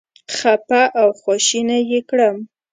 [0.37, 2.37] خپه او خواشینی یې کړم.